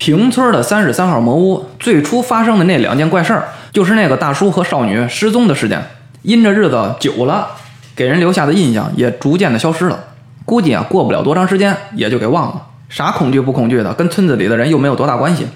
[0.00, 5.78] 平村的三十三号魔屋最初发生的那两件怪事儿，就是那个大叔和少女失踪的事件。
[6.22, 7.48] 因着日子久了，
[7.94, 10.04] 给人留下的印象也逐渐的消失了。
[10.46, 12.62] 估计啊，过不了多长时间也就给忘了。
[12.88, 15.46] 啥恐惧不恐惧的，跟村子里的人又没有多大关系。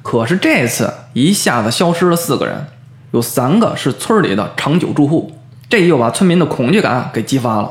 [0.00, 2.66] 可是这次一下子消失了四个人，
[3.10, 5.30] 有三个是村里的长久住户，
[5.68, 7.70] 这又把村民的恐惧感给激发了。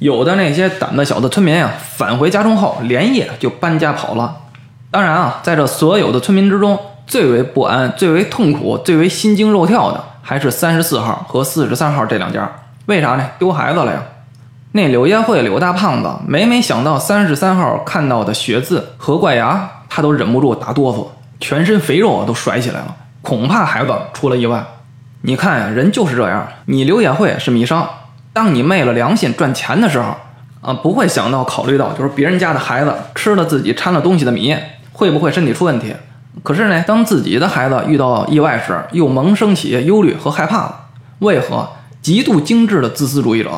[0.00, 4.36] 有的那些胆子小的村民啊，返回家中后连夜就搬家跑了。
[4.92, 12.46] 当然啊，在这所有的村民之中，最为不安、最为痛苦、最为心惊肉跳的，还是三十四号和四十三号这两家。
[12.84, 13.26] 为啥呢？
[13.38, 14.02] 丢孩子了呀！
[14.72, 21.06] 那柳叶会柳大胖子每每想到三十三号看到的血渍和怪牙，他都忍不住打哆嗦。
[21.40, 24.62] 全身肥肉都甩起来了，恐怕孩子出了意外。
[25.22, 26.46] 你看呀，人就是这样。
[26.66, 27.88] 你刘野会是米商，
[28.34, 30.14] 当你昧了良心赚钱的时候，
[30.60, 34.54] 啊，不会想到考虑到就是别人家的孩子吃了自己掺了东西的米，
[34.92, 35.94] 会不会身体出问题？
[36.42, 40.86] 可是呢，当自己的孩子遇到意外时，又萌生起忧虑和害怕了。
[41.18, 41.68] 为何？
[42.00, 43.50] 极度精致的自私主义者，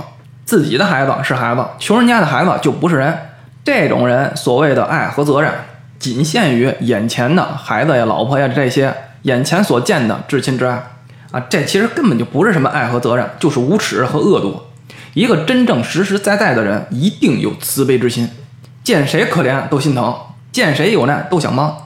[0.45, 3.17] 自己的孩子是孩子，穷人家的孩子就不是人。
[3.65, 5.51] 这种人所谓的爱和责任。
[5.99, 10.83] 仅限于眼前的孩子呀、老婆呀这些眼前所见的至亲之爱
[11.31, 14.61] 啊，这其实根本就不是什么爱和责任，就是无耻和恶毒。
[15.15, 18.29] 一个真正实实在在的人，一定有慈悲之心，
[18.83, 20.15] 见谁可怜都心疼，
[20.55, 21.77] 见谁有难都想帮，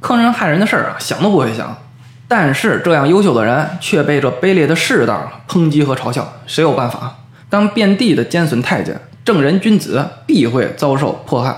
[0.00, 1.78] 坑人害人的事儿啊想都不会想。
[2.26, 7.18] 但是这样优秀的人却被这卑劣的世道抨击和嘲笑，谁有办法？
[7.48, 11.54] 当遍地的奸损太监，正人君子必会遭受迫害，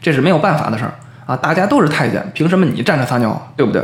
[0.00, 0.94] 这是没有办法的事儿。
[1.26, 3.82] 啊，大家都是太监，凭什么你站着撒尿，对不对？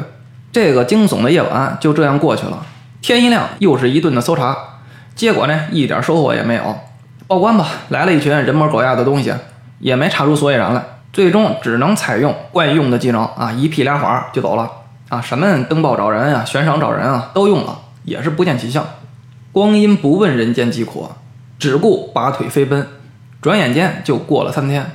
[0.51, 2.65] 这个惊悚的夜晚就这样过去了。
[3.03, 4.57] 天一亮，又是一顿的搜查，
[5.15, 6.75] 结果呢，一点收获也没有。
[7.27, 9.35] 报官吧，来了一群人模狗样的东西，
[9.79, 10.83] 也没查出所以然来。
[11.15, 14.71] 最终只能采用惯用的技能啊，一屁俩花就走了。
[15.09, 18.85] 啊，什么登报找人啊，悬赏找人啊，都用了，也是不见起效。
[19.53, 21.09] 光阴不问人间疾苦，
[21.59, 22.87] 只顾拔腿飞奔。
[23.41, 24.91] 转眼间就过了三天。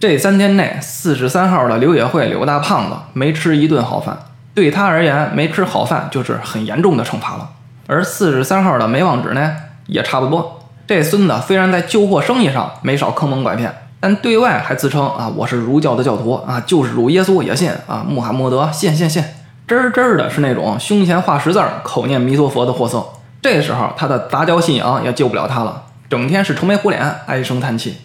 [0.00, 4.18] 这三天内，四十三号的刘野会柳大胖子没吃一顿好饭，
[4.54, 7.50] 对他而言，没吃好饭就是很严重的惩罚了。
[7.86, 9.54] 而四十三号的梅旺纸呢，
[9.86, 10.64] 也差不多。
[10.86, 13.72] 这孙子虽然在旧货生意上没少坑蒙拐骗，
[14.04, 19.24] 但对外还自称啊，我是儒教的教徒啊，就是主耶稣也信啊，穆罕默德信信信，
[19.66, 23.02] 真真的是那种胸前画十字儿，口念弥陀佛的货色。
[23.40, 27.96] 这时候他的杂交信仰也救不了他了，整天是愁眉苦脸，唉声叹气。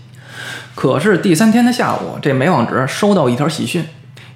[0.73, 3.85] 可是第三天的下午，这梅旺纸收到一条喜讯，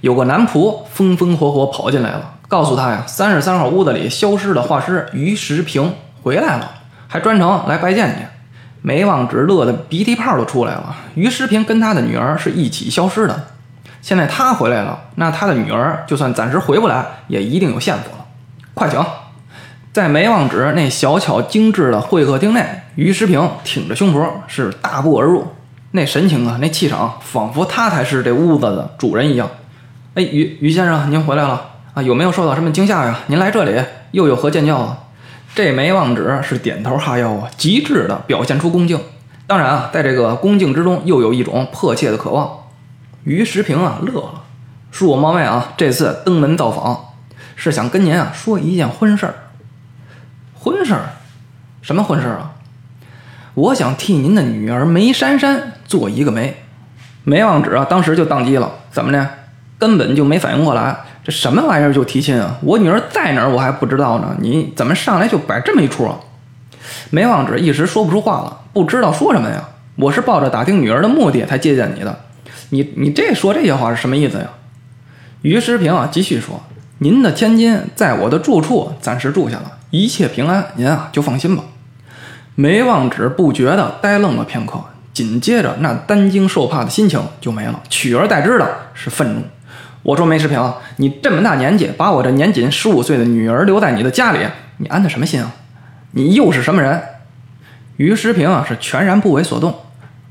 [0.02, 5.94] 有个男仆风风火火跑进来了，告诉他呀，三十三号屋子里消失的画师于石平
[6.24, 6.70] 回来了，
[7.08, 8.33] 还专程来拜见你。
[8.86, 10.96] 梅旺纸乐得鼻涕泡都出来了。
[11.16, 13.48] 于时平跟他的女儿是一起消失的，
[14.02, 18.26] 现在他回来了，那他的女儿就算暂时回不来，也一定有线索了。
[18.74, 19.02] 快请，
[19.94, 25.48] 在梅旺纸那小巧精致的会客厅内，于时平挺着胸脯是大步而入。
[25.92, 29.50] 那神情啊，那气场，仿佛他才是这屋子的主人一样。
[30.16, 32.02] 哎，于于先生，您回来了啊？
[32.02, 33.20] 有没有受到什么惊吓呀？
[33.28, 34.98] 您来这里又有何见教啊？
[35.56, 39.00] 这梅旺纸是点头哈腰啊，极致的表现出恭敬。
[39.46, 42.50] 当然啊，在这个恭敬之中，又有一种迫切的渴望。
[43.24, 44.42] 于时平啊，乐了，
[44.92, 47.14] 恕我冒昧啊，这次登门造访，
[47.56, 49.36] 是想跟您啊说一件婚事儿。
[50.56, 51.10] 婚事儿？
[51.84, 52.54] 什么婚事儿啊？
[53.54, 56.64] 我想替您的女儿梅珊珊做一个媒，
[57.24, 58.72] 梅望纸啊，当时就宕机了。
[58.90, 59.30] 怎么呢？
[59.78, 62.58] 根本就没反应过来，这什么玩意儿就提亲啊？
[62.62, 66.20] 我女儿在哪儿我还不知道呢，你怎么上来就摆这么一出啊？
[67.12, 69.70] 梅望纸一时说不出话了，不知道说什么呀。
[69.96, 72.20] 我是抱着打听女儿的目的才接见你的，
[72.72, 74.50] 你你这说这些话是什么意思呀？
[75.44, 76.62] 于时平啊，继续说
[77.00, 81.64] ：“您的千金在我的住处暂时住下了，一切平安，您啊就放心吧。”
[82.56, 84.80] 梅望纸不觉地呆愣了片刻，
[85.14, 89.42] 紧接着那担惊受怕的心情就没了，取而代之的是愤怒。
[90.04, 94.40] 我说梅世平，你这么大年纪，把我这年仅十五岁的女儿留在你的家里，
[94.78, 95.52] 你安的什么心啊？
[96.12, 97.02] 你又是什么人？
[97.96, 99.74] 于时平啊，是全然不为所动，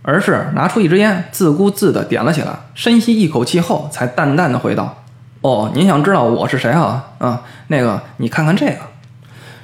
[0.03, 5.03] 而是拿出一支烟，自顾自地点了起来，深吸一口气后，才淡淡的回道
[5.41, 7.13] ：“哦，您想知道我是谁啊？
[7.19, 8.77] 啊，那个，你看看这个。”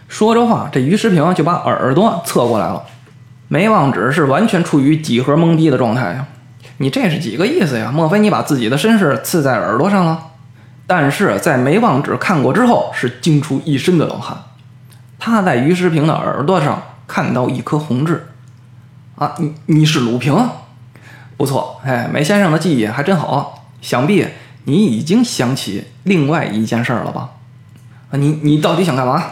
[0.08, 2.82] 说着话，这于时平就把耳朵侧过来了。
[3.48, 6.26] 梅望纸是完全处于几何懵逼的状态呀！
[6.78, 7.90] 你这是几个意思呀？
[7.92, 10.26] 莫非你把自己的身世刺在耳朵上了？
[10.86, 14.36] 但是在梅望纸看过之后，是惊出一身的冷汗。
[15.18, 18.28] 他在于时平的耳朵上看到一颗红痣。
[19.16, 20.48] 啊，你你是鲁平？
[21.36, 23.66] 不错，哎，梅先生的记忆还真好。
[23.80, 24.26] 想必
[24.64, 27.30] 你已经想起另外一件事儿了吧？
[28.10, 29.22] 啊，你你到底想干嘛？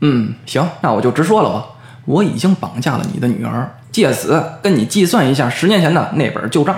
[0.00, 1.66] 嗯，行，那我就直说了吧。
[2.04, 6.74] 我已经绑架了你的女儿，借此跟你计算一下十年前的那本旧账。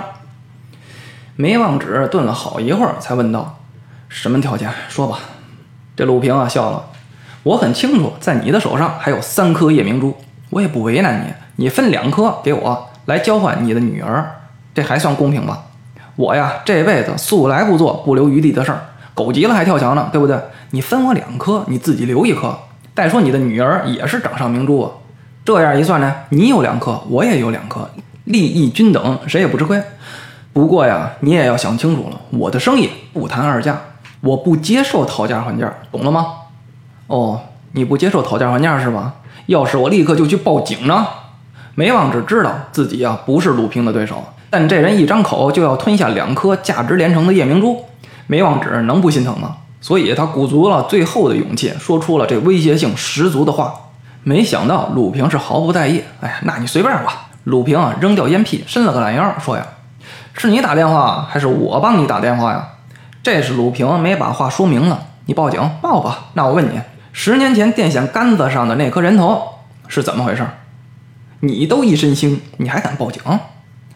[1.37, 3.57] 梅望纸顿了好一会儿，才问道
[4.07, 4.69] ：“什么条件？
[4.89, 5.19] 说吧。”
[5.95, 6.87] 这鲁平啊笑了
[7.43, 10.15] ：“我很清楚，在你的手上还有三颗夜明珠，
[10.49, 14.29] 我也不为难你，你分两颗给我，来交换你的女儿，
[14.73, 15.63] 这还算公平吧？
[16.17, 18.81] 我呀，这辈子素来不做不留余地的事儿，
[19.13, 20.37] 狗急了还跳墙呢，对不对？
[20.71, 22.57] 你分我两颗，你自己留一颗。
[22.93, 24.91] 再说你的女儿也是掌上明珠啊。”
[25.45, 27.87] 这样一算呢，你有两颗，我也有两颗，
[28.23, 29.79] 利益均等，谁也不吃亏。
[30.51, 33.79] 不过呀，你也要想清楚了，我的生意不谈二价，
[34.21, 36.25] 我不接受讨价还价，懂了吗？
[37.05, 37.39] 哦，
[37.73, 39.13] 你不接受讨价还价是吧？
[39.45, 41.05] 要是我立刻就去报警呢？
[41.75, 47.85] 梅望只知道自己呀不是鲁平的对手，但这人一张口就要吞下两颗价值连城的夜明珠，
[48.25, 49.57] 梅望只能不心疼吗？
[49.79, 53.71] 所以他鼓足了最后的勇气，说出了这威胁性十足的话。
[54.27, 56.03] 没想到鲁平是毫不在意。
[56.19, 57.27] 哎呀，那你随便吧。
[57.43, 59.63] 鲁平啊，扔掉烟屁，伸了个懒腰，说呀
[60.33, 62.69] ：“是你打电话，还是我帮你打电话呀？”
[63.21, 64.99] 这是鲁平没把话说明了。
[65.27, 66.25] 你报警报吧。
[66.33, 66.81] 那我问你，
[67.13, 69.43] 十年前电线杆子上的那颗人头
[69.87, 70.43] 是怎么回事？
[71.41, 73.21] 你都一身腥，你还敢报警？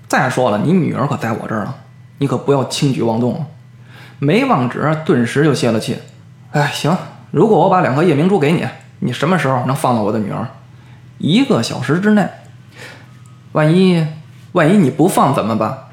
[0.07, 1.73] 再说了，你女儿可在我这儿呢，
[2.19, 3.41] 你可不要轻举妄动啊！
[4.19, 5.97] 梅望止顿时就泄了气。
[6.51, 6.95] 哎，行，
[7.31, 8.67] 如果我把两颗夜明珠给你。
[8.99, 10.47] 你什么时候能放了我的女儿？
[11.17, 12.27] 一个小时之内。
[13.53, 14.05] 万一
[14.51, 15.85] 万一你不放怎么办？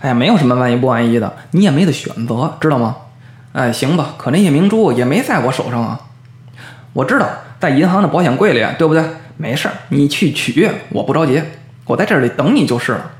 [0.00, 2.96] 哎呀，没有什么万一不万一的，你也没得选择，知道吗？
[3.52, 6.00] 哎，行吧，可那夜明珠也没在我手上啊。
[6.94, 7.28] 我知道，
[7.58, 9.04] 在银行的保险柜里，对不对？
[9.36, 11.42] 没事儿，你去取，我不着急，
[11.84, 13.10] 我在这里等你就是了。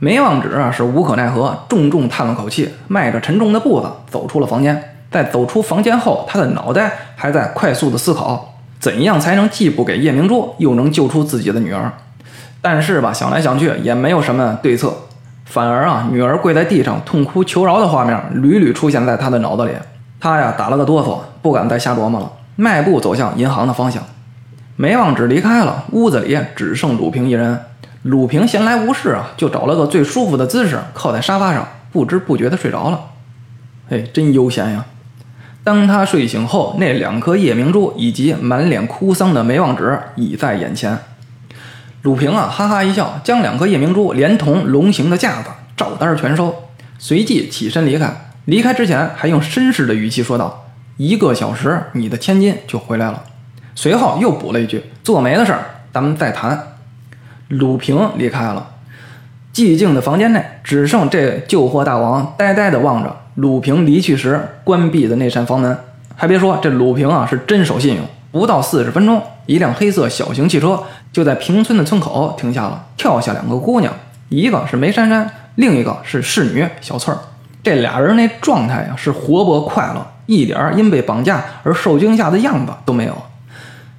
[0.00, 4.97] 梅望止是无可奈何，重重叹了口气，迈着沉重的步子走出了房间。
[5.10, 11.92] 在走出房间后，他的脑袋还在快速的思考，怎样才能既不给夜明珠，又能救出自己的女儿。
[12.60, 14.92] 但是吧，想来想去也没有什么对策，
[15.44, 19.72] 反而啊，女儿跪在地上痛哭求饶的画面屡屡出现在他的脑子里。
[20.20, 24.02] 他呀，打了个哆嗦，不敢再瞎琢磨了，迈步走向银行的方向。
[24.76, 27.58] 梅望止离开了，屋子里只剩鲁平一人。
[28.02, 33.00] 鲁平闲来无事啊，就找了个最舒服的姿势，靠在沙发上，不知不觉的睡着了。
[33.90, 34.84] 哎，真悠闲呀！
[35.68, 40.98] 当他睡醒后，那两颗夜明珠以及满脸哭丧的梅望纸已在眼前。
[42.00, 46.54] 鲁平啊，哈哈一笑，将两颗夜明珠连同龙形的架子照单全收，
[46.98, 48.30] 随即起身离开。
[48.46, 53.24] 离开之前，还用绅士的语气说道：“一个小时，你的千金就回来了。”
[53.76, 56.78] 随后又补了一句：“做媒的事儿，咱们再谈。”
[57.48, 58.70] 鲁平离开了，
[59.52, 63.16] 寂静的房间内只剩这旧货大王呆呆地望着。
[63.36, 65.78] 鲁平离去时关闭的那扇房门，
[66.16, 68.04] 还别说，这鲁平啊是真守信用。
[68.32, 73.92] 不到四十分钟，一辆黑色小型汽车就在平村的村口停下了，跳下两个姑娘，
[74.28, 77.18] 一个是梅珊珊，另一个是侍女小翠儿。
[77.62, 83.16] 这俩人那状态呀是活泼快乐，一点因被绑架而受惊吓的样子都没有。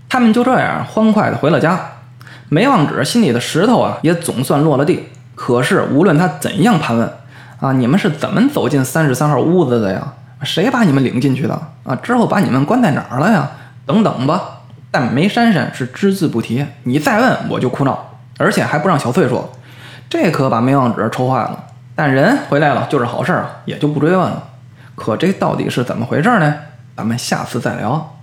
[0.09, 1.79] 他们就这样欢快地回了家。
[2.49, 5.05] 梅望纸心里的石头啊也总算落了地。
[5.41, 7.09] 可是无论他怎样盘问，
[7.61, 7.71] 啊！
[7.71, 10.05] 你们是怎么走进三十三号屋子的呀？
[10.43, 11.57] 谁把你们领进去的？
[11.85, 11.95] 啊！
[11.95, 13.49] 之后把你们关在哪儿了呀？
[13.85, 14.63] 等等吧。
[14.91, 16.65] 但梅珊珊是只字不提。
[16.83, 19.49] 你再问我就哭闹，而且还不让小翠说。
[20.09, 21.57] 这可把梅望纸愁坏了。
[21.95, 24.43] 但人回来了就是好事儿啊，也就不追问了。
[24.95, 26.53] 可这到底是怎么回事呢？
[26.97, 28.18] 咱们下次再聊。